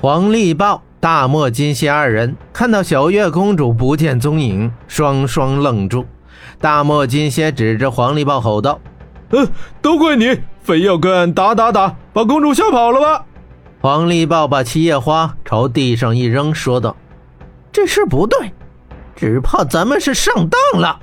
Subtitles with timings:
[0.00, 6.06] 黄立豹、大漠金蝎二人看到小月公主不见踪影，双双愣住。
[6.60, 8.78] 大漠金蝎指着黄立豹吼道
[9.30, 9.48] ：“嗯，
[9.82, 13.24] 都怪你，非要跟俺打打打，把公主吓跑了吧？”
[13.82, 16.94] 黄立豹把七叶花朝地上一扔，说道
[17.72, 18.52] ：“这事不对，
[19.16, 21.00] 只怕咱们是上当了。”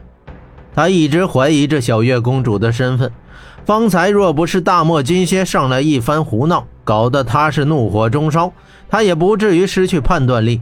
[0.73, 3.11] 他一直怀疑着小月公主的身份。
[3.65, 8.53] 方才若不是大漠金蝎上来一番胡闹，搞得他是怒火中烧，
[8.87, 10.61] 他也不至于失去判断力。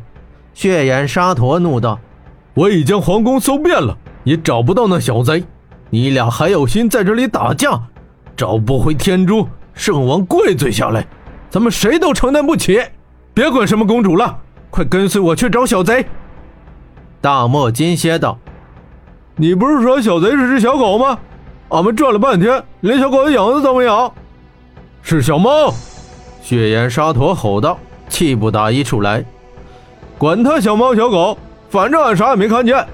[0.56, 2.00] 血眼沙陀怒道
[2.56, 5.44] ：“我已将皇宫搜遍了，也找不到那小贼。
[5.90, 7.80] 你俩还有心在这里打架？
[8.36, 11.06] 找不回天珠，圣王跪罪下来，
[11.50, 12.82] 咱们谁都承担不起。
[13.34, 16.06] 别管什么公主了，快跟随我去找小贼。”
[17.20, 18.38] 大漠金蝎道
[19.36, 21.20] ：“你不是说小贼是只小狗吗？”
[21.70, 24.14] 俺们转了半天，连小狗的影子都没有。
[25.02, 25.74] 是小猫！
[26.44, 27.80] 血眼沙陀吼道，
[28.10, 29.24] 气不打一处来。
[30.18, 31.38] 管他小猫小狗，
[31.70, 32.86] 反正俺啥也没看见。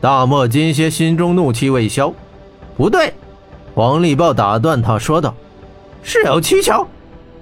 [0.00, 2.10] 大漠金蝎心中怒气未消。
[2.78, 3.12] 不对，
[3.74, 5.34] 黄立豹打断他说道
[6.02, 6.88] ：“是有蹊跷。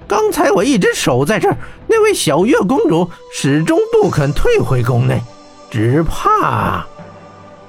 [0.05, 5.21] 刚才我一直守在这儿，那位小月公主始终不肯退回宫内，
[5.71, 6.85] 只怕……”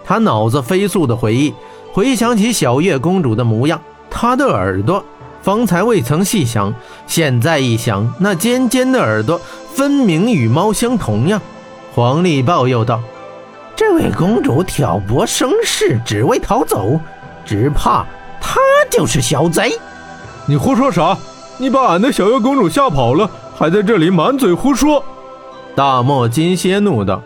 [0.04, 1.54] 他脑子飞速的回忆。
[1.92, 5.04] 回想起小月公主的模样，她的耳朵，
[5.48, 6.74] 方才未曾细想，
[7.06, 9.40] 现在一想，那尖尖的耳朵
[9.72, 11.40] 分明与猫相同呀。
[11.94, 13.00] 黄历豹又道
[13.74, 17.00] ：“这位公主挑拨生事，只为逃走，
[17.46, 18.04] 只怕
[18.38, 19.72] 她就是小贼。”
[20.44, 21.16] 你胡说啥？
[21.56, 25.02] 你把俺的小月公主吓跑了，还在这里满嘴胡说！
[25.74, 27.22] 大漠金蝎怒道。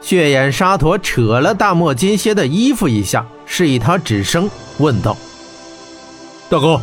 [0.00, 5.16] 血眼沙陀扯了大漠金蝎的衣服一下，示意他止声，问道
[6.50, 6.80] ：“大哥，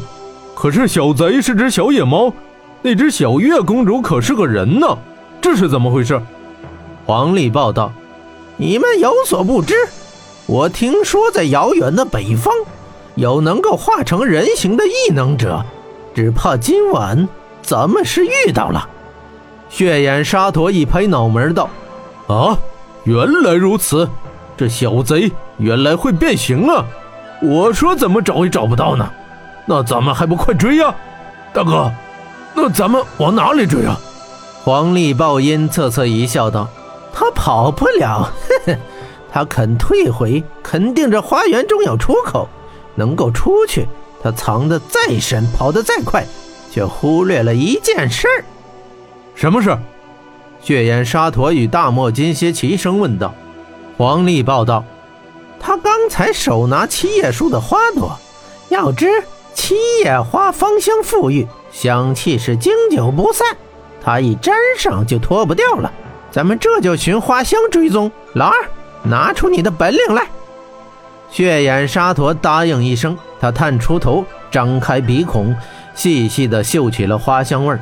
[0.59, 2.33] 可是小贼是只小野猫，
[2.81, 4.87] 那只小月公主可是个人呢？
[5.39, 6.19] 这是怎么回事？”
[7.05, 7.91] 黄历报道
[8.57, 9.75] ：“你们有所不知，
[10.47, 12.51] 我听说在遥远的北方，
[13.13, 15.63] 有能够化成人形的异能者，
[16.15, 17.29] 只怕今晚
[17.61, 18.89] 咱们是遇到了。”
[19.69, 21.69] 血眼沙陀一拍脑门道
[22.25, 22.57] ：“啊！”
[23.05, 24.09] 原来如此，
[24.57, 26.83] 这小贼原来会变形啊！
[27.43, 29.07] 我说怎么找也找不到呢？
[29.69, 30.95] 那咱们还不快追呀，
[31.53, 31.91] 大哥！
[32.55, 33.99] 那咱们往哪里追啊？
[34.63, 36.67] 黄历豹阴恻恻一笑道
[37.13, 38.31] ：“他跑不了，
[38.65, 38.77] 呵呵，
[39.31, 42.47] 他肯退回，肯定这花园中有出口，
[42.95, 43.85] 能够出去。
[44.23, 46.25] 他藏得再深，跑得再快，
[46.71, 48.25] 却忽略了一件事。
[49.35, 49.77] 什么事？”
[50.63, 53.33] 血眼沙陀与大漠金蝎齐声问道
[53.97, 54.83] ：“黄历报道，
[55.59, 58.17] 他刚才手拿七叶树的花朵，
[58.69, 59.23] 要知
[59.57, 59.73] 七
[60.03, 63.57] 叶花芳香馥郁，香气是经久不散，
[63.99, 65.91] 它一沾上就脱不掉了。
[66.29, 68.09] 咱们这就寻花香追踪。
[68.33, 68.53] 老二，
[69.01, 70.27] 拿出你的本领来。”
[71.31, 75.53] 血眼沙陀答应一声，他探出头，张开鼻孔，
[75.95, 77.79] 细细地嗅起了花香味儿。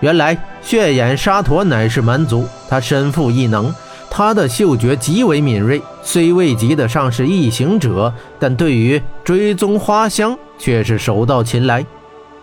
[0.00, 3.72] 原来血眼沙陀乃是蛮族，他身负异能，
[4.16, 11.84] 他的嗅觉极为敏锐，虽未及得上是异行者，但对于追踪花香却是手到擒来。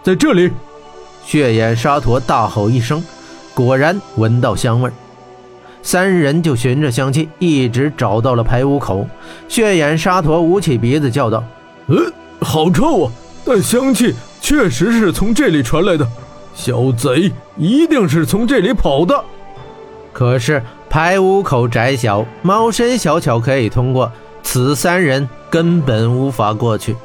[0.04, 0.52] 在这里，
[1.24, 3.02] 血眼沙陀大吼一声，
[3.54, 4.92] 果然闻到香味
[5.82, 9.08] 三人就循着香气一直找到了排污口。
[9.48, 11.42] 血眼沙陀捂起鼻子叫道
[11.88, 11.96] ：“呃，
[12.42, 13.12] 好臭啊！
[13.46, 16.06] 但香气确实是从这里传来的。”
[16.54, 19.24] 小贼一定是从这里跑的，
[20.12, 24.12] 可是排污口窄小，猫身小巧可以通过，
[24.44, 26.98] 此三人根本无法过去。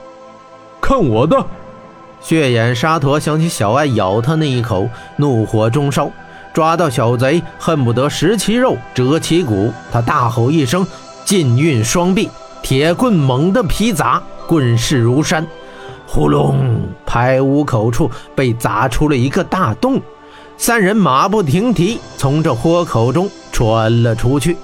[0.80, 1.46] 看我的！
[2.20, 6.10] 血眼沙陀想起小爱咬他那一口，怒火中烧，
[6.52, 9.72] 抓到小贼恨不得食其肉，折其骨。
[9.92, 10.84] 他大吼一声，
[11.24, 12.28] 劲运双臂，
[12.62, 15.46] 铁棍猛地劈砸，棍势如山。
[16.08, 16.80] 呼隆！
[17.06, 20.02] 排污口处被砸出了一个大洞，
[20.56, 24.54] 三人马不停蹄从这豁口中穿了出去。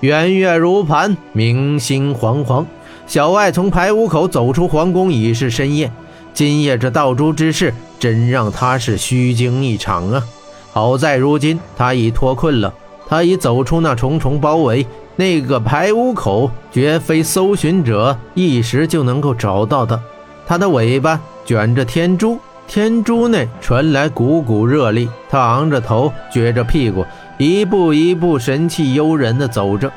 [0.00, 2.66] 圆月如盘，明星煌煌。
[3.06, 5.90] 小艾从排污口走出皇宫已是深夜。
[6.34, 10.22] 今夜这盗珠之事，真让他是虚惊一场啊！
[10.70, 12.74] 好在如今他已脱困了，
[13.08, 14.86] 他已走出那重重包围。
[15.16, 19.98] 那个排污口绝非搜寻者一时就能够找到的。
[20.46, 22.38] 他的尾巴卷着天珠，
[22.68, 25.08] 天珠内传来股股热力。
[25.30, 27.02] 他昂着头，撅着屁股，
[27.40, 29.90] 一步一步神气悠然地走着。